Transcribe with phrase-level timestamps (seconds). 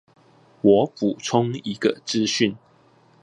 [0.61, 2.57] 我補充一個資訊